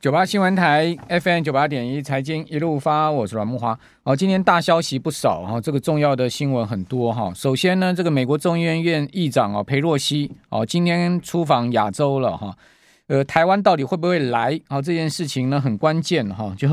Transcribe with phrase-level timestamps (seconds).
[0.00, 3.78] 九八新闻台 FM 九八点一财经一路发，我是阮木华。
[4.02, 7.30] 好，今天大消息不少哈，这个重要的新闻很多哈。
[7.34, 12.56] 首先呢，这个美国众议院议长哦，裴洛西哦，今天出访亚洲了哈。
[13.08, 14.58] 呃，台湾到底会不会来？
[14.68, 16.66] 好，这件事情呢很关键哈，就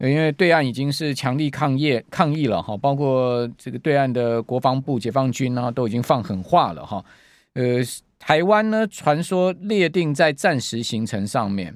[0.00, 7.02] 因为对岸已经是强力抗议抗议了哈，包括这个对岸的国防部、解放军呢都已经放狠话了哈。
[7.54, 7.78] 呃，
[8.18, 11.74] 台湾呢传说列定在战时行程上面。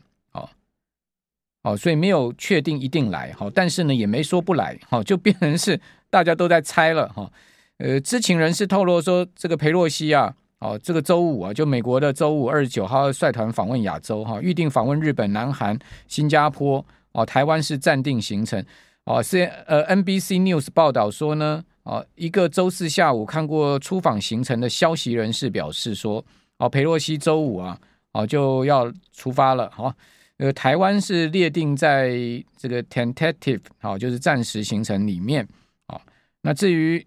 [1.62, 7.30] 哦，所以没有确定一定来，哈，但是呢也没说不来，哈，就变成是大家都在猜了，哈，
[7.78, 15.78] 呃，知情人士透露说，这个裴洛西啊，哦，这个周五啊，就美国的周五二十九号率团访问亚洲，哈，预定访问日本、南韩、
[16.08, 18.64] 新加坡，哦，台湾是暂定行程，
[19.04, 26.24] 哦，是呃 NBC News 报道说呢，哦，一个周四下午看过出访行程的消息人士表示说，
[26.58, 27.78] 哦，裴洛西周五啊，
[28.14, 29.94] 哦就要出发了，哈。
[30.42, 32.10] 呃，台湾是列定在
[32.56, 35.46] 这个 tentative 好，就是暂时行程里面
[35.86, 36.00] 啊。
[36.40, 37.06] 那至于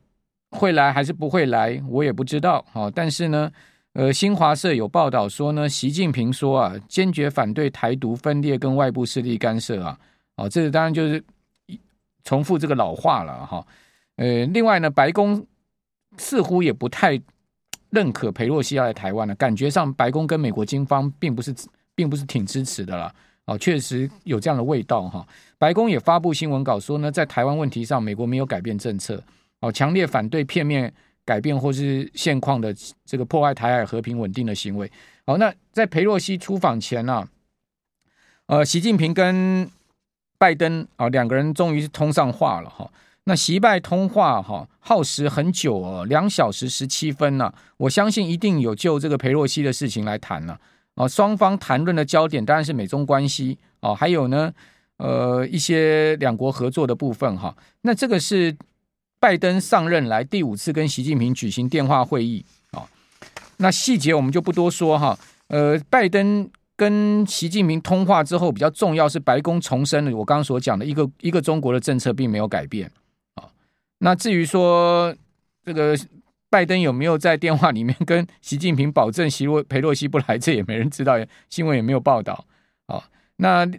[0.51, 2.65] 会来还是不会来，我也不知道。
[2.71, 3.51] 好，但是呢，
[3.91, 9.99] 呃，新华社有报道说呢，习近平说啊，坚决反对台独分裂跟外部势力干涉啊。
[10.37, 11.21] 啊，这个当然就是
[12.23, 13.67] 重复这个老话了哈。
[14.15, 15.45] 呃，另外呢，白宫
[16.17, 17.21] 似乎也不太
[17.89, 21.53] 认可裴洛西要来台湾了，感觉上白宫跟美国军方并不是。
[21.95, 23.11] 并不是挺支持的啦，
[23.45, 25.25] 哦，确实有这样的味道哈。
[25.57, 29.23] 白宫也发布新闻稿说呢，在台湾问题上，美国没有改变政策，
[29.61, 34.91] 哦，强烈反对片面改变或是现况的这个破坏台海和平稳定的行为。
[35.25, 39.67] 好，那在裴洛西出访前呢，啊，呃，习近平跟
[40.37, 42.91] 拜登啊两个人终于是通上话了哈。
[43.23, 50.53] 那习拜通话哈耗时很久哦，两小时十七分呢，我相信一定有就这个裴洛西的事情来谈了。
[50.53, 50.59] 啊，
[51.09, 54.53] 双方谈论的焦点当然是美中关系啊，还有呢，
[54.95, 57.53] 呃，一些两国合作的部分哈。
[57.81, 58.55] 那这个是
[59.19, 62.87] 拜登上任来第五次跟习近平举行电话会议啊。
[63.57, 65.19] 那细节我们就不多说哈。
[65.47, 72.89] 呃，拜登跟习近平通话之后，比较重要是白宫重申了我刚刚所讲的一个一个中国的政策并没有改变
[73.35, 73.43] 啊。
[73.97, 75.13] 那至于说
[75.65, 75.97] 这个。
[76.55, 80.37] 拜登有没有在电话里面跟习近平保证，席洛裴洛西不来？
[80.37, 81.15] 这也没人知道，
[81.49, 82.45] 新闻也没有报道。
[82.85, 83.03] 啊，
[83.35, 83.69] 那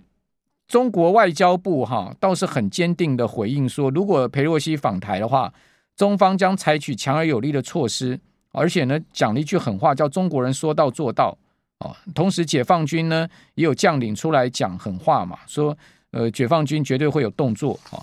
[0.69, 5.51] 中国外交部哈倒是很坚定的回应说，如果裴洛西访台的话，
[5.97, 8.21] 中方将采取强而有力的措施，
[8.53, 11.35] 而且呢讲了一句狠话，叫中国人说到做到。
[11.79, 15.75] 啊，同时解放军呢也有将领出来讲狠话嘛，说
[16.11, 17.97] 呃解放军绝对会有动作啊。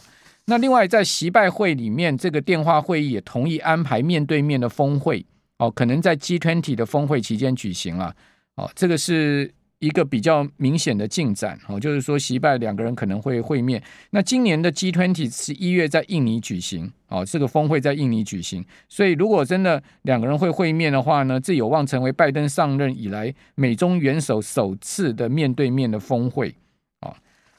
[0.45, 5.25] 那另外，在习拜会里面，这个电话会议也同意安排面对面的峰会，
[5.57, 8.13] 哦，可能在 G20 的峰会期间举行了，
[8.55, 9.49] 哦，这个是
[9.79, 13.81] 一个比较明显的进展，哦，就是说习拜两个人可能会会面。
[14.09, 26.53] 那今年的 G20 是一月在印尼举行，哦，这个峰会在印尼举行，所以如果真的两个人会会面的话呢，这有望成为拜登上任以来美中元首首次的面对面的峰会。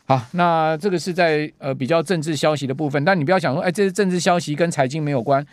[0.06, 5.44] 好，那这个是在呃比较政治消息的部分，但你不要想说，哎，这是政治消息跟财经没有关。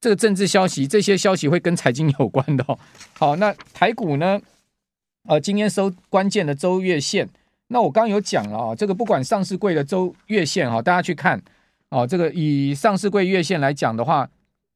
[0.00, 2.78] 这个政治消息，这些消息会跟财经有关的哦。
[3.12, 4.40] 好，那台股呢？
[5.28, 7.28] 呃，今天收关键的周月线。
[7.68, 11.40] 那我刚刚有讲了啊，这个不管上市柜的周月线哈，大家去看
[11.90, 14.28] 哦，这个以上市柜月线来讲的话，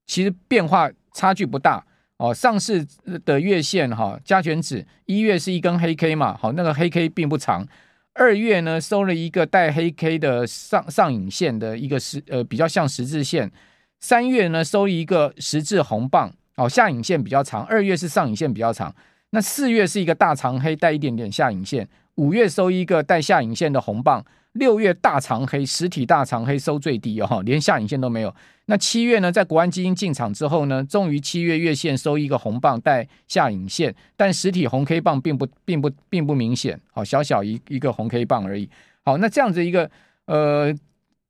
[0.06, 1.84] 其实变化差距不大
[2.18, 2.32] 哦。
[2.32, 2.86] 上市
[3.24, 7.66] 的月线哈，加权指一月是一根黑 K 嘛，好，那个黑 K 并不长。
[8.14, 13.50] 二月呢，收了一个带黑 K 的上上影线的一个十呃比较像十字线。
[13.98, 17.64] 三月呢，收一个十字红棒，哦，下影线比较长。
[17.64, 18.94] 二月是上影线比较长。
[19.30, 21.88] 那四月是一个大长黑带一点点下影线。
[22.14, 24.24] 五月收一个带下影线的红棒。
[24.54, 28.34] 六月大长黑，实体大长黑收最低哦，连下影线都没有。
[28.66, 38.70] 那七月呢，在国安基金进场之后呢，终于七月月线收一个红棒带下影线，但实体红 K 棒并不并不并不明显，好，小小一一个红 K 棒而已。
[39.04, 39.90] 好，那这样子一个
[40.26, 40.72] 呃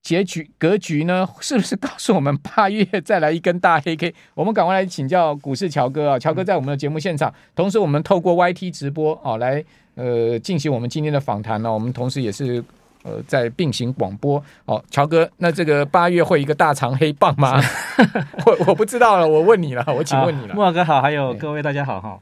[0.03, 4.15] 结局格局呢，是不是告诉我们八月再来一根大黑 K？
[4.35, 12.63] 我们赶快来请教股市乔哥啊，乔哥在我们的节目现场，同时我们透过 YT 直播哦来呃进行我们今天的访谈呢，我们同时也是。
[13.05, 17.61] 呃，在并行广播哦，乔哥，那这个八月会一个大长黑棒吗？
[18.47, 20.55] 我我不知道了，我问你了， 我请问你了。
[20.55, 22.19] 慕驊哥好，还有各位大家好哈。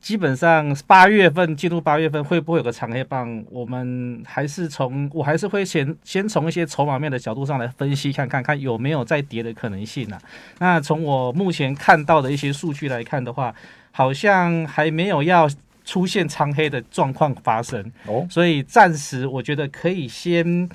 [0.00, 3.44] 基本上八月份进入八月份会不会有个长黑棒？
[3.50, 10.22] 我们还是从我还是会先先从一些筹码面的角度上来分析，看看看有没有再跌的可能性呢、啊？
[10.60, 13.52] 那从我目前看到的一些数据来看的话，
[13.90, 15.48] 好像还没有要。
[15.84, 17.92] 出现长黑的状况发生。
[18.06, 20.68] 哦，所以暂时我觉得可以先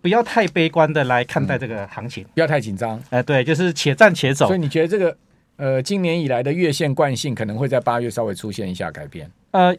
[0.00, 3.02] 不要太悲观的来看待这个行情，不要太紧张。
[3.10, 4.46] 哎，对，就是且战且走。
[4.46, 5.16] 所以你觉得这个
[5.56, 9.30] 呃，今年以来的月线惯性可能会在八月稍微出现一下改变？
[9.50, 9.76] 呃。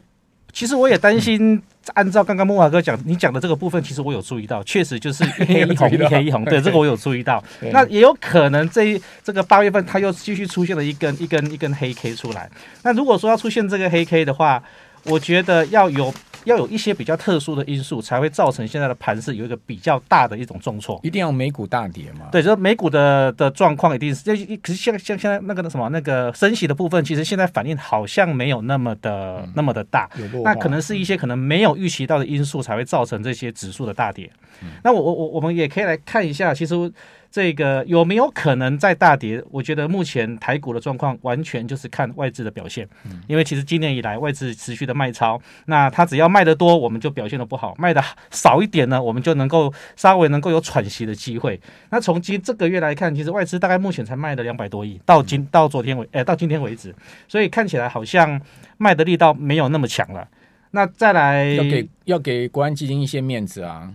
[0.52, 1.60] 其实我也担心，
[1.94, 6.44] 按照刚刚木华哥讲，你讲的这个部分，其实我有注意到，确实就是一黑一红， 一黑一红。
[6.44, 7.42] 对，这个我有注意到。
[7.72, 12.50] 那也有可能这一这个八月份，它又继续出现了一根一根一根黑 K 出来。
[12.82, 14.62] 那如果说要出现这个黑 K 的话，
[15.04, 16.12] 我觉得要有。
[16.44, 20.98] 要有一些比较特殊的因素，才会造成现在的盘势有一个比较大的一种重挫。
[21.02, 22.28] 一定要美股大跌吗？
[22.32, 24.24] 对，就是美股的的状况一定是，
[24.62, 30.08] 可是像像现在那个什么那个升息的部分，其实现在反应好像没有那么的、嗯、那么的大。
[30.42, 34.30] 那可能是一些可能没有预期到的因素，才会造成这些指数的大跌。
[34.62, 36.92] 嗯、那我我我我们也可以来看一下，其实。
[37.30, 39.40] 这个有没有可能再大跌？
[39.50, 42.88] 我觉得目前台股的状况完全就是看外资的表现，
[43.28, 51.60] 因为其实今年以来外资持续的卖超，那它只要卖得多，我们就表现得不好；卖得少一点呢，我们就能够稍微能够有喘息的机会。
[51.90, 56.92] 那从今这个月来看，其实外资大概目前才卖了两百多亿，到今到昨天为，哎，到今天为止，
[57.28, 58.40] 所以看起来好像
[58.76, 60.26] 卖的力道没有那么强了。
[60.72, 63.88] 那再来要给要给国安基金一些面子啊。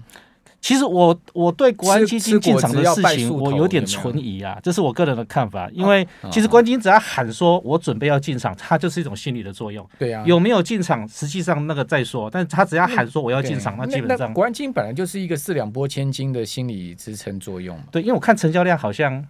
[0.65, 5.69] 其实我我对国安基金进场的事情，我有点存疑啊，这是我个人的看法。
[5.71, 9.87] 因为其实国安基金只要喊说我准备要进场，它就是一种心理的作用。
[9.99, 12.27] 对呀，有没有进场，实际上那个再说。
[12.31, 17.79] 但是他只要喊说我要进场，那基本上国安基金本来就是一个四两拨千斤的心理支撑作用。
[17.91, 19.23] 对，因为我看成交量好像。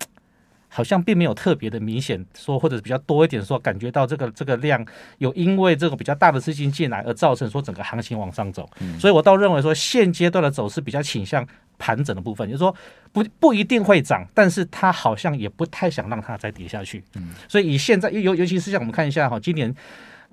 [0.76, 4.86] 好像并没有特别的明显说，或者比较多一点说，感觉到这个这个量
[5.20, 12.76] 有因为这个比较大的资金进来而造成说整个行情往上走，嗯、所以我倒认为说现阶段的走势比较倾向盘整的部分，就是说
[13.14, 19.74] 不不一定会涨，但是它好像也不太想让它再跌下去，嗯，所以以现在尤尤其是像我们看一下哈，今年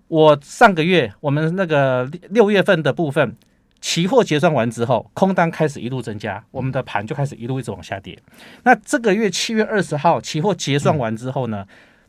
[0.09, 3.37] 我上个月我们那个六月份的部分。
[3.83, 8.17] 期货结算完之后，空单开始一路增加，我们的盘就开始一路一直往下跌。
[8.63, 11.67] 那这个月七月二十号，期货结算完之后呢，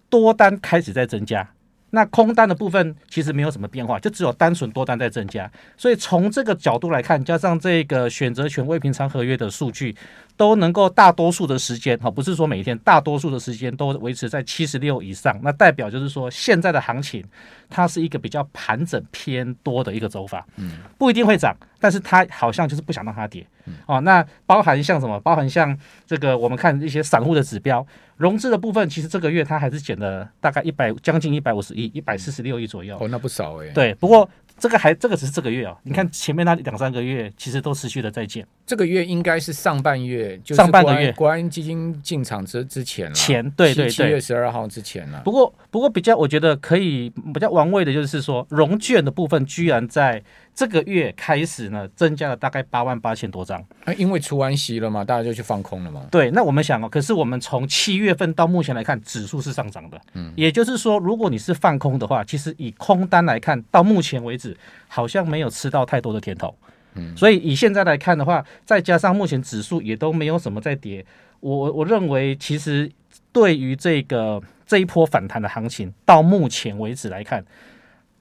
[0.08, 1.50] 多单开始在增加。
[1.90, 5.52] 那空单的部分其实没有什么变化，就只有单纯多单在增加。
[5.78, 9.96] 所以从这个角度来看，加上这个选择权未平仓合约的数据，
[10.36, 15.40] 都能够大多数的时间，哈，不是说每一天，大多数的时间都维持在七十六以上。
[15.44, 17.24] 那代表就是说，现在的行情
[17.70, 23.46] 它是一个比较盘整偏多的一个走法，嗯，不一定会涨，但是它好像就是不想让它跌，
[23.86, 25.20] 哦，那包含像什么？
[25.20, 27.86] 包含像这个我们看一些散户的指标。
[28.18, 32.96] 融资的部分，其实这个月它还是减了大概一百将近一百五十亿，一百四十六亿左右。
[33.02, 33.70] 哦，那不少哎。
[33.70, 34.30] 对，不过
[34.64, 35.78] 这个还这个只是这个月啊、哦。
[35.84, 38.48] 你看前面那两三个月，其实都持续的在建。
[38.66, 43.14] 这个月应该是上半月，就是、上半个月国安基金进场之之前了。
[43.14, 45.22] 前对对对，七月十二号之前了。
[45.26, 50.24] 不过不过比较，我觉得可以比较玩味的就是说，融券的部分居然在。
[50.56, 53.60] 这个月开始呢，增加了大概八万八千多张。
[53.86, 56.06] 啊，因为除完息了嘛，大家就去放空了嘛。
[56.12, 60.00] 对，那我们想哦，可是我们从七月份到目前来看，指数是上涨的。
[60.14, 64.56] 嗯，也就是说，如果你是放空的话，其实以空单来看，到目前为止
[64.88, 66.56] 好像没有吃到太多的甜头。
[66.94, 71.04] 嗯，所以以现在来看的话，再加上目前指数也都没有什么在跌，
[71.40, 72.92] 我我认为其实
[73.32, 77.44] 对于这个这一波反弹的行情，到目前为止来看。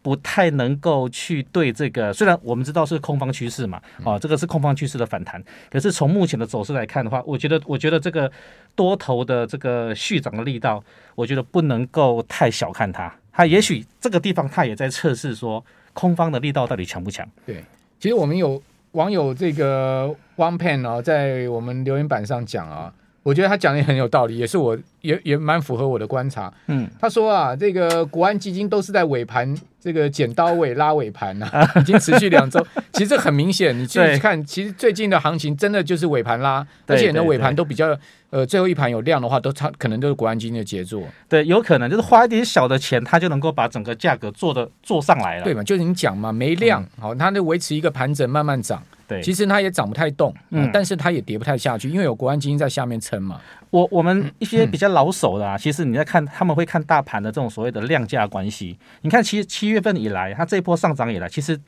[0.02, 8.30] 不太能够去对这个，虽然我们知道是空方趋势嘛，啊，这个是空方趋势的反弹，可是从目前的走势来看的话，我觉得，我觉得这个
[8.74, 10.82] 多头的这个续涨的力道，
[11.14, 17.26] 我觉得不能够太小看它，它也许这个地方它也在测试说空方的力道到底强不强。
[17.46, 17.64] 对，
[18.00, 18.60] 其实我们有
[18.92, 26.52] 网友这个 One Pen 啊，在我们留言板上讲啊，我觉得他讲的也很有道理，也是我也也蛮符合我的观察。
[26.66, 29.54] 嗯，他说啊，这个国安基金都是在尾盘。
[29.82, 32.64] 这个剪刀尾拉尾盘呐、啊， 已经持续两周。
[32.92, 37.98] 其实这很明显，你去看，其实最近的行情真的就是尾盘拉，而且呢尾盘都比较
[38.30, 41.02] 呃最后一盘有量的话，都差可能都是国安基金的杰作。
[41.28, 45.42] 对，有可能就是花一点小的钱，它就能够把整个价格做的做上来了。
[45.42, 45.64] 对嘛？
[45.64, 48.80] 就是你讲嘛，没量好，它就维持一个盘整，慢慢涨。
[49.12, 53.40] 对，其实它也涨不太动，嗯，但是它也跌不太下去，因为有国安基金在下面撑嘛。
[53.70, 58.78] 我我们一些比较老手的啊，其实你在看他们会看大盘的这种所谓的量价关系。
[59.02, 61.58] 你看，其实七月份以来，它这一波上涨以来，其实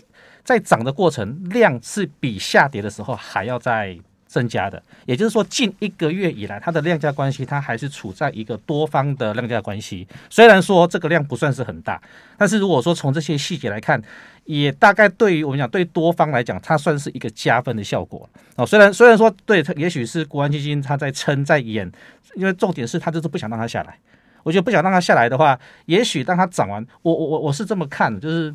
[0.42, 3.96] 在涨的过程量是比下跌的时候还要再
[4.34, 4.82] 增加的。
[5.06, 10.04] 也就是说，近一个月以来，它的量价关系它还是处在一个多方的量价关系。
[10.28, 12.02] 虽然说这个量不算是很大，
[12.36, 14.02] 但是如果说从这些细节来看，
[14.44, 18.66] 也大概对于我们讲对多方来讲，它算是一个加分的效果哦。
[18.66, 21.88] 虽然虽然说对，也许是国安基金它在撑在演，
[22.34, 23.96] 因为重点是它就是不想让它下来。
[24.42, 28.54] 我觉得不想让它下来的话，也许当它涨完，我我我我是这么看，就是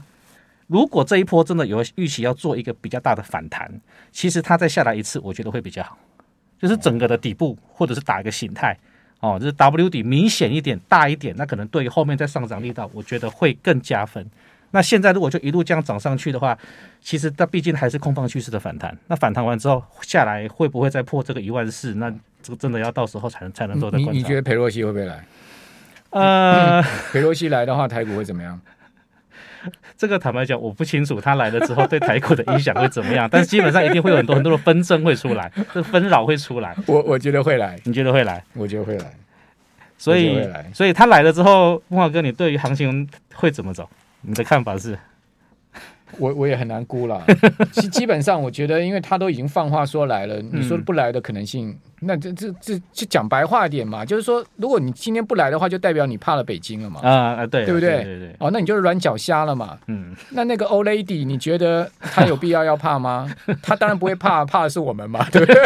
[0.70, 3.70] 如果这一波真的有预期要做一个比较大的反弹，
[4.12, 5.98] 其实它再下来一次，我觉得会比较好，
[6.60, 8.78] 就是整个的底部或者是打一个形态
[9.20, 14.24] 哦，就是 W 底明显一点大一点，那可能对于后面再上涨力道，我觉得会更加分。
[14.72, 16.56] 那现在如果就一路这样涨上去的话，
[17.02, 18.96] 其实它毕竟还是空方趋势的反弹。
[19.08, 21.96] 那反弹完之后下来会不会再破这个一万四？
[21.96, 23.98] 那这个真的要到时候才能才能做的。
[23.98, 25.26] 你你觉得裴洛西会不会来？
[26.12, 28.62] 呃， 裴洛西来的话，台股会怎么样？
[29.98, 33.28] 这个坦白讲，我不清楚他来了之后对台股的影响会怎么样。
[33.32, 36.75] 但是基本上一定会有很多很多的纷争会出来，这纷扰会出来。
[36.86, 38.44] 我我觉得会来，你觉得会来？
[38.54, 39.06] 我觉得会来。
[39.98, 43.89] 所以所以他来了之后，孟华哥，你对于行情会怎么走？
[44.22, 44.98] 你的看法是？
[46.18, 47.22] 我我也很难估了。
[47.72, 57.01] 基基本上，我觉得，因为他都已经放话说来了，你说不来的可能性，嗯、那这这这就讲白话一点嘛，就是说，如果你今天不来的话，就代表你怕了北京了嘛。
[57.01, 57.89] 啊啊，对，对不对？
[57.98, 58.36] 对对对。
[58.39, 59.78] 哦，那你就是软脚虾了嘛。
[59.88, 60.16] 嗯。
[60.32, 63.30] 那那个 old lady，你觉得他有必要要怕吗？
[63.62, 65.62] 他当然不会怕，怕的是我们嘛，对不对？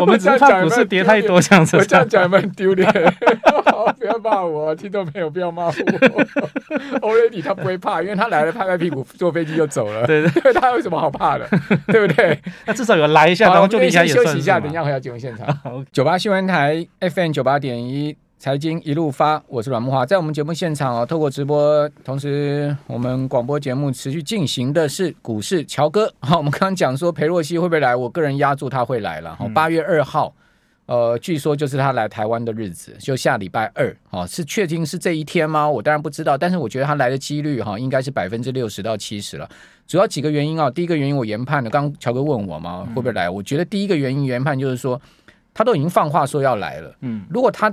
[0.00, 1.76] 我们只是怕股市跌太多，这样子。
[1.76, 2.86] 我这样讲有没有很丢脸？
[4.18, 5.72] 骂我，听众朋友不要骂我。
[7.02, 10.06] old lady 他不会怕，因为他来了，拍拍屁股，坐飞机就走了。
[10.06, 11.46] 对对， 他有什么好怕的？
[11.88, 12.38] 对不对？
[12.66, 15.86] 那至少有来一下，然后就离开，休息一下，等一下回到节目现场。
[15.92, 26.12] 九八新闻台 FM 九八点一，财经一路发，我是阮木华，在我们节目现场哦，透过直播，同时我们广播节目持续进行的是股市乔哥。
[26.20, 27.94] 好，我们刚刚讲说裴洛西会不会来？
[27.94, 29.36] 我个人压住他会来了。
[29.36, 30.34] 好，八月二号。
[30.86, 35.68] 呃，据说就是他来台湾的日子，就下礼拜二，哈、哦，是确定是这一天吗？
[35.68, 39.48] 我当然不知道，但是我觉得他来的几率，哈、哦，应该是百分之六十到七十了。
[39.86, 43.28] 主要几个原因啊，第一个原因我研判的，刚乔哥问我嘛，会不会来？
[43.28, 45.00] 我觉得第一个原因研判就是说，
[45.52, 47.72] 他都已经放话说要来了，嗯，如果他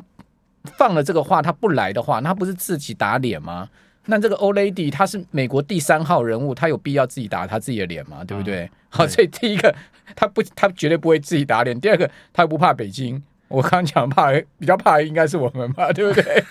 [0.64, 3.70] 放了这个话，他不来的话，那他不是自己打脸吗？
[4.06, 8.24] 那这个 old lady 他是美国第三号人物，他有必要自己打他自己的脸吗？
[8.26, 8.70] 对不对？
[8.90, 9.74] 好、嗯，所以第一个。
[10.18, 11.80] 他不，他绝对不会自己打脸。
[11.80, 13.24] 第二个，他不怕北京。
[13.48, 16.46] 我刚讲怕，比较怕的应该是我们吧， 对不对？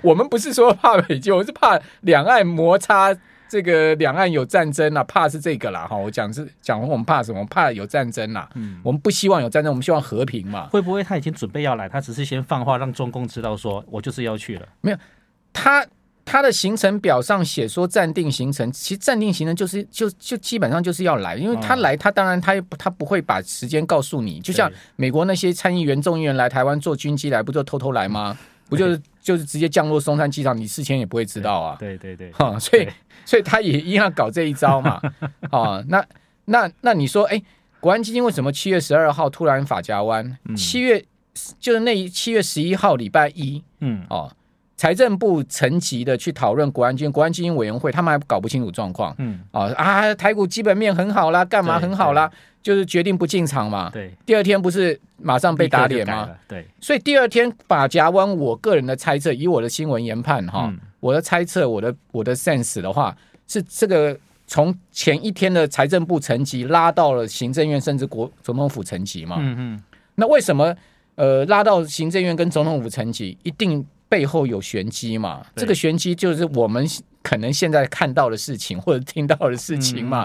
[0.00, 3.14] 我们不是说怕北京，我是怕两岸摩擦，
[3.48, 5.88] 这个两岸有战争啊，怕是这个啦。
[5.88, 7.44] 哈，我讲是讲我们怕什么？
[7.46, 8.48] 怕有战争啦。
[8.54, 10.68] 嗯，我们不希望有战争，我们希望和平嘛。
[10.68, 11.88] 会不会他已经准备要来？
[11.88, 14.68] 他只是先放话让中共知道，说我就是要去了。
[14.80, 14.96] 没有，
[15.52, 15.84] 他。
[16.24, 28.36] 他的行程表上写说暂定行程，其实暂定行程就是就就基本上就是要来，因为他来，他当然他他不会把时间告诉你，就像美国那些参议员、众议员来台湾坐军机来，不就偷偷来吗？
[28.68, 31.76] 不就是就是直接降落松山机场，你事前也不会知道啊。
[31.78, 32.88] 对对对，哈，所以
[33.26, 34.98] 所以他也一样搞这一招嘛。
[35.50, 36.04] 啊， 那
[36.46, 37.40] 那那你说，哎，
[37.80, 40.38] 国安基金为什么七月十二号突然法家湾？
[40.56, 41.04] 七月
[41.60, 44.32] 就是那七月十一号礼拜一，嗯，哦。
[44.76, 52.28] 财政部层级的去讨论国安基金，国安基金委员会他们还搞不清楚状况，嗯啊啊，台股基本面很好啦，干嘛很好啦，
[52.60, 53.88] 就是决定不进场嘛。
[53.92, 56.28] 对，第二天不是马上被打脸吗？
[56.48, 63.16] 对，所以第二天把夹弯，我个人的猜测，以我的新闻研判哈，嗯、我的猜测，我的我的 sense 的话，
[63.46, 69.36] 是这个从前一天的财政部层级拉到了行政院，甚至国总统府层级嘛。
[69.38, 69.82] 嗯嗯，
[70.16, 70.74] 那为什么
[71.14, 73.86] 呃拉到行政院跟总统府层级一定？
[74.08, 75.42] 背后有玄机嘛？
[75.56, 76.86] 这个玄机就是我们
[77.22, 80.24] 可能现在看到的事情或者听到的事情嘛，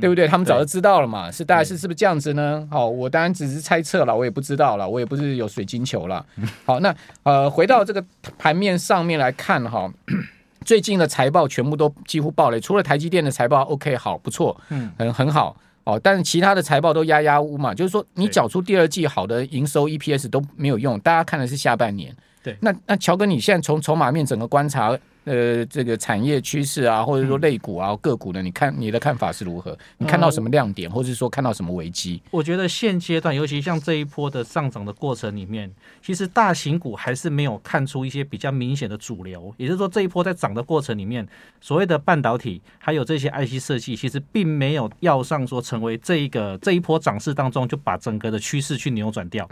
[0.00, 0.26] 对不对？
[0.26, 2.66] 他们早就知道了嘛，是大概是是不是这样子呢？
[2.70, 6.24] 好，我当然只是猜测了，我也不知道了，我也不是有水晶球了。
[6.64, 8.02] 好，那呃，回到这个
[8.38, 9.92] 盘面上面来看哈，
[10.64, 15.54] 最近的财报全部都几乎爆雷，除了台积电的财报 OK 好不错，嗯，很很好
[15.84, 22.14] 哦，但是其他的财报都压压乌嘛，就是说你缴出第二季好的营收 EPS 都没有用，大家看的是下半年。
[22.48, 29.76] 对，那那乔哥，你现在从筹码面整个观察，呃，这个产业趋势啊，或者说类股啊、个股呢，你看你的看法是如何？
[29.98, 32.22] 你看到什么亮点，或者说看到什么危机？
[32.30, 35.70] 我觉得现阶段，尤其像这一波的上涨的过程里面，
[36.02, 39.54] 其实大型股还是没有看出一些比较明显的主流。
[39.58, 41.26] 也就是说，这一波在涨的过程里面，
[41.60, 49.46] 所谓的半导体还有这些 IC 设计，其实并没有要上说成为这一个这一波涨势当中就把整个的趋势去扭转掉。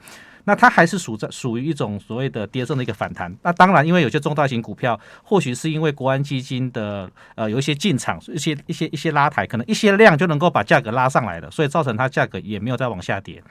[0.46, 3.36] 那它还是属在属于一种所谓的跌升的一个反弹。
[3.42, 13.42] 那当然，因为有些中大型股票，或许是因为国安基金的呃有一些进场，一些一些一些拉抬，可能一些量就能够把价格拉上来了，所以造成它价格也没有再往下跌。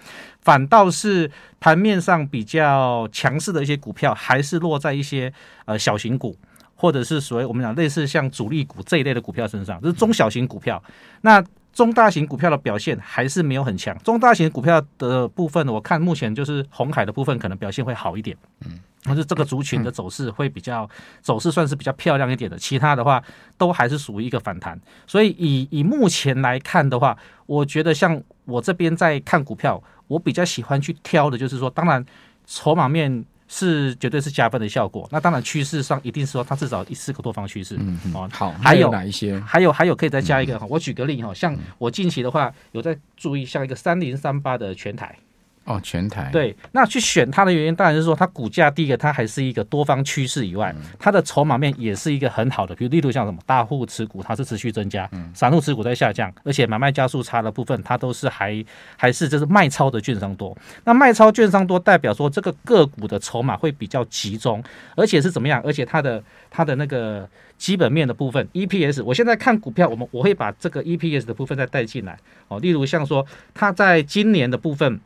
[0.42, 5.32] 反倒是盘面上比较强势的一些股票，还是落在一些
[5.66, 6.34] 呃小型股，
[6.76, 10.82] 或者是所谓我们讲类似像主力股这一类的股票身上，就是中小型股票。
[11.22, 11.44] 那
[11.76, 13.96] 中大型股票的表现还是没有很强。
[14.00, 18.36] 中大型股票的部分，我看目前就是红海的部分可能表现会好一点。
[18.66, 20.90] 嗯，但是这个族群的走势会比较
[21.22, 23.22] 走势算是比较漂亮一点的，其他的话
[23.58, 24.80] 都还是属于一个反弹。
[25.06, 27.16] 所以以以目前来看的话，
[27.46, 32.04] 我觉得像我这边在看股票，我比较喜欢去挑的就是说，当然
[32.46, 35.08] 筹码面是绝对是加分的效果。
[35.12, 37.76] 那当然趋势上一定是说它至少一四个多方趋势。
[37.80, 39.40] 嗯哦，好，还有哪一些？
[39.42, 45.16] 还有还有可以再加一个哈，我举个例哈，像我近期的话有在注意像一个三零三八的全台。
[45.66, 58.64] 哦，全台对，那去选它的原因当然是说它股价第一个它还是一个多方趋势以外，它的筹码面也是一个很好的，比如例如像什么大户持股它是持续增加，散户持股在下降，而且买卖家数差的部分它都是还
[58.96, 64.64] 还是就是卖超的券商多，那卖超券商多代表说这个个股的筹码会比较集中，
[64.96, 65.60] 而且是怎么样？
[65.66, 72.16] 而且它的它的那个基本面的部分 EPS，我现在看股票，我们我会把这个 EPS 的部分再带进来
[72.50, 75.02] 哦，例如像说它在今年的部分。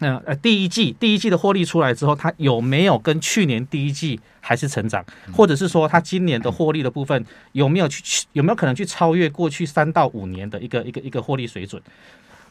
[0.00, 11.82] 那呃，第一季第一季的获利出来之后，它有没有跟去年第一季还是成长，或者是说它今年的获利的部分有没有去有没有可能去超越过去三到五年的一个一个一个获利水准？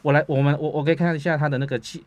[0.02, 2.04] 我来，我们我我可以看一下它的那个季，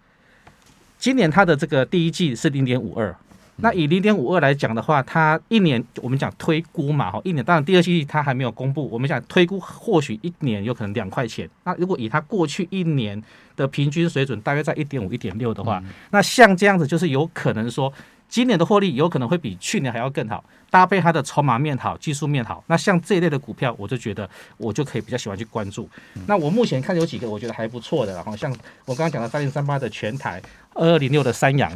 [0.97, 3.15] 今年它的这个第一季是零点五二。
[3.61, 11.49] 那以零点五二来讲的话，它一年我们讲推估嘛，哈，一年当然第二季它还没有公布，我们讲推估或许一年有可能两块钱。
[11.63, 13.21] 那如果以它过去一年
[13.55, 17.93] 的平均水准大约在一点五、一点六的话，那像这样子就是有可能说
[18.27, 24.27] 今年的获利有可能会比去年还要更好，搭配它的筹码面好、技术面好，那像这一类的股票，我就觉得
[24.57, 25.87] 我就可以比较喜欢去关注。
[26.25, 28.51] 那我目前看有几个我觉得还不错的，然后像
[28.85, 30.41] 我刚刚讲的三零三八的全台，
[30.73, 31.71] 二二零六的三阳。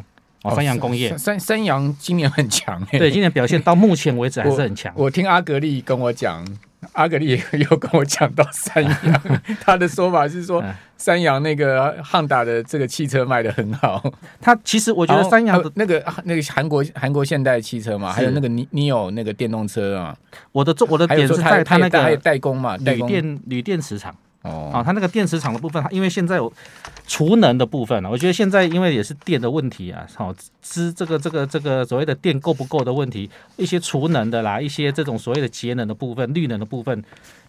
[0.45, 4.93] 哦，三洋工业，三三洋今年很强，欸，对，今年表现到目前为止还是很强。
[4.95, 6.45] 我听阿格力跟我讲，
[6.93, 9.21] 阿格力也有跟我讲到三洋，
[9.61, 10.63] 他的说法是说，
[10.97, 14.03] 三洋那个汉达的这个汽车卖的很好。
[14.39, 20.15] 他其实我觉得三洋的那个那个韩国韩国现代汽车嘛，还有那个尼尼有那个电动车啊，
[20.51, 24.15] 我的我的点是在他那个代工嘛，铝电铝电池厂。
[24.45, 26.51] 哦，啊，它那个电池厂的部分，因为现在有
[27.07, 37.03] 储能的部分呢，我觉得现在因为也是电的问题啊，好，之这个这个这个所谓的电够不够的问题，一些储能的啦，一些这种所谓的节能的部分、绿能的部分，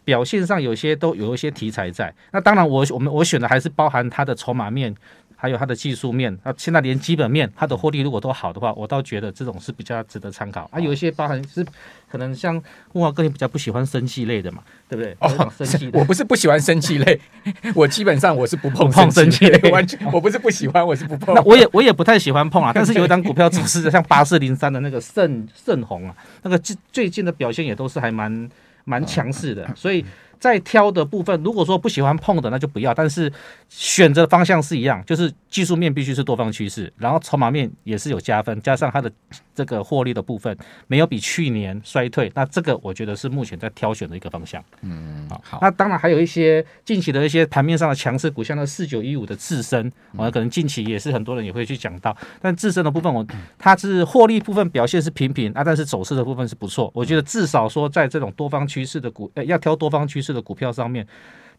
[0.05, 2.15] 表现上有些都有一些题材在。
[2.33, 4.95] 那当然，我我们我选的还是包含它的筹码面。
[5.37, 10.69] 还有它的技术面，那现在连基本面，它的获利如果都好的话，我倒觉得这种是比较值得参考。
[10.73, 11.65] 啊，有一些包含是
[12.11, 12.55] 可能像
[12.93, 15.15] 木华哥，你比较不喜欢生气类的嘛，对不对？
[15.21, 17.21] 哦，生气， 我不是不喜欢生气类，
[17.77, 21.35] 我基本上我是不碰生生气类， 完全我不是不喜欢，我是不碰。
[21.35, 28.51] 那我也我也不太喜欢碰啊，但是有一档股票走势像八四零三的那个盛盛虹啊，那个最最近的表现也都是还蛮
[28.85, 30.05] 蛮强势的，所以。
[30.39, 32.93] 在挑的部分，如果说不喜欢碰的，那就不要。
[32.93, 33.33] 但是
[33.69, 39.11] 选择方向是一样，就是技术面必须是多方趋势，然后筹码面也是有加分，加上它的
[39.55, 44.63] 这个获利的部分没有比去年衰退，那这个我觉得是目前在挑选的一个方向。
[44.83, 45.59] 嗯，好。
[45.63, 52.17] 那当然还有一些近期的一些盘面上的强势股，像那四九一五的智伸，我可能近期也是很多人也会去讲到。
[52.41, 53.27] 但自身的部分，我
[53.59, 56.91] 它是获利部分表现是平平啊，但是走势的部分是不错。
[56.95, 60.26] 我觉得至少说在这种多方趋势的股，呃，要挑多方趋势。
[60.33, 61.07] 的股票上面，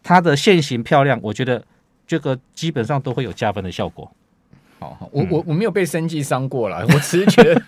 [0.01, 1.63] 它的线型漂亮，我觉得
[2.05, 4.09] 这个基本上都会有加分的效果。
[4.79, 7.61] 好好，我我我没有被生计伤过了，我只是觉得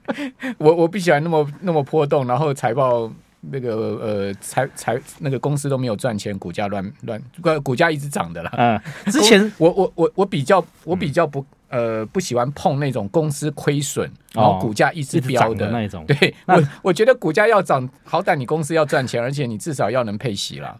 [0.58, 3.10] 我我不喜欢那么那么波动，然后财报
[3.40, 7.22] 那个呃财财那个公司都没有赚钱，股价乱乱，
[7.62, 8.52] 股价一直涨的啦。
[8.56, 11.44] 嗯，之前我我我我比较我比较不。
[11.70, 16.04] 呃，不喜欢碰那种公司亏损，然后股价一直飙的那种。
[16.04, 20.76] 对，我我觉得股价要涨，好歹你公司要赚钱，而且你至少要能配息啦。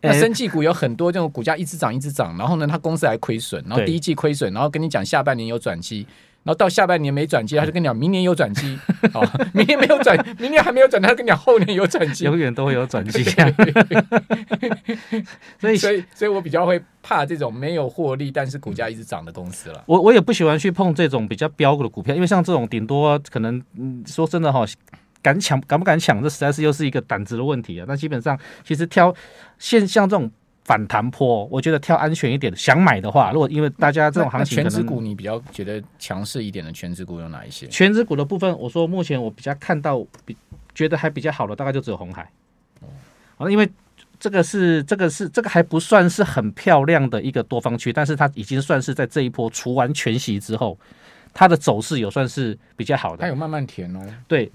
[0.00, 6.06] 那生技股有很多这种股价一直涨一直涨，然后呢，它公司还亏损，然后第一季亏损，然后跟你讲下半年有转机。
[6.44, 8.76] 然后到下半年没转机，他就跟你讲明年有转机。
[9.14, 9.24] 哦，
[9.54, 13.22] 明年没有转，明年还没有转，他就跟你讲后年有转机，永远都会有转机。
[15.60, 19.84] 所以，所以，所以我比较会怕这种没有获利，但是股价一直涨的公司了。
[19.86, 24.64] 我我也不喜欢去碰这种比较标的股票，因为像这种顶多可能，嗯，说真的哈，
[25.22, 27.84] 敢抢敢不敢抢，这实在是又是一个胆子的问题啊。
[27.86, 29.14] 那基本上，其实挑
[29.58, 30.30] 现像这种。
[30.64, 32.54] 反弹波，我觉得挑安全一点。
[32.56, 37.66] 想买的话，如果因为大家这种行情，权值股你比较觉得强势一点的权值股有哪一些？
[37.66, 40.36] 权值股的部分，我说目前我比较看到比
[40.74, 42.30] 觉得还比较好的，大概就只有红海。
[43.38, 43.68] 哦，因为
[44.20, 50.78] 这个是这个是这个还不算是很漂亮的一个多方区，但是它已经算是在这一波除完全息之后，
[51.34, 53.22] 它的走势有算是比较好的。
[53.22, 54.00] 它有慢慢填哦。
[54.28, 54.50] 对，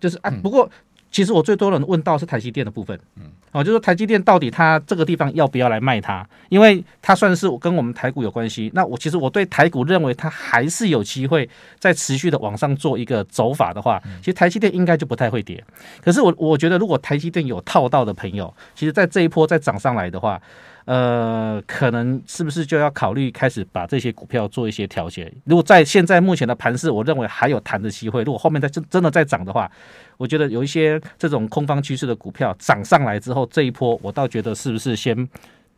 [0.00, 0.70] 就是啊，不过。
[1.12, 6.26] 其实我最多人问到是台积电的部分，嗯，哦，就是台积电到底它这个地方要不要来卖它？
[6.48, 8.70] 因为它算是跟我们台股有关系。
[8.74, 11.48] 那我其实我对台股认为它还是有机会
[11.78, 15.62] 再持续的往上做一个走法的话，其实台积电应该就不太会跌。
[16.02, 20.40] 可是我我觉得如果台积电有套到的朋友，其实在这一波再涨上来的话。
[20.84, 25.32] 呃，可能是不是就要考虑开始把这些股票做一些调节？
[25.44, 28.22] 如果在现在目前的盘势，我认为还有谈的机会。
[28.24, 29.70] 如果后面再真真的再涨的话，
[30.16, 35.28] 我觉得有一些这种空方趋势的股票涨上来之后，这一波我倒觉得是不是先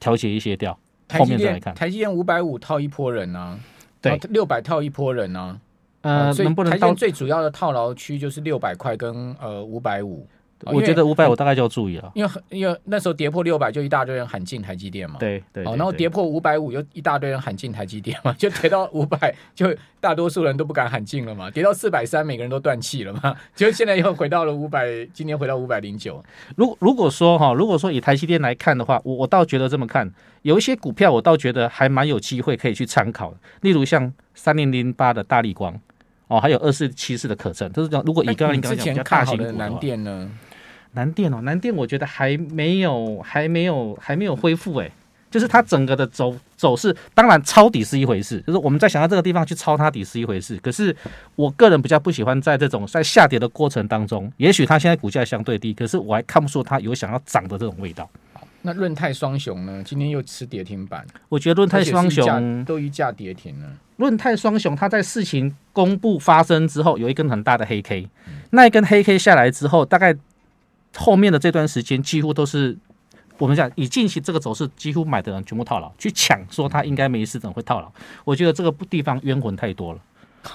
[0.01, 0.79] 调节一些掉，
[1.13, 1.75] 后面再来看。
[1.75, 3.61] 台积电五百五套一波人呢、啊？
[4.01, 5.61] 对，六百套一波人呢、啊？
[6.01, 10.27] 呃，所以能不能台积电最主要的套牢区就是六百块跟呃五百五。
[10.63, 26.25] 我觉得五百我大概就要注意了，因为因为那时候跌破六百就一大堆人喊进台积电嘛，对对，然后跌破五百五又一大堆人喊进台积电嘛，就跌到五百就大多数人都不敢喊进了嘛，跌到四百三每个人都断气了嘛，就现在又回到了五百，今天回到五百零九。
[26.57, 30.11] 如如果说哈，如果说以台积电来看的话，我我倒觉得这么看，
[30.43, 35.79] 有一些股票我倒觉得还蛮有机会可以去参考，例如像三零零八的大力光
[36.29, 40.31] 哦，还有二四七四的可成，就是讲如果以刚刚你之前看好的南电呢？
[40.93, 44.91] 南电哦，南电我觉得还没有，还没有，还没有恢复哎，
[45.31, 50.95] 就是它整个的走走势，当然抄底是一回事，就是我们在想到这个地方去抄它底是一回事，可是
[51.35, 58.09] 我个人比较不喜欢在这种在下跌的过程当中，也许它现在股价相对低，可是我还看不出它有想要涨的这种味道。
[58.65, 59.83] 那润泰双雄呢？
[59.85, 63.69] 今天又吃跌停板，我觉得润泰双雄都一价跌停了。
[63.97, 68.09] 润泰双雄它在事情公布发生之后，有一根很大的黑 K，
[68.51, 70.17] 那一根黑 K 下来之后，大概。
[70.97, 72.79] 后面的这段时间几乎都是
[73.39, 77.91] 我们讲以近期这个走势，几乎买的人全部套牢，去抢说他应该没事，怎么会套牢？
[78.25, 79.99] 我觉得这个地方冤魂太多了，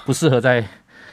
[0.06, 0.66] 不适合在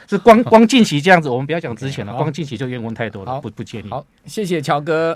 [0.08, 1.28] 是光光近期这样子。
[1.28, 3.90] 我们不要讲之前了，光近期就冤魂太多了，不不建议。
[3.90, 5.14] 好，谢谢乔哥。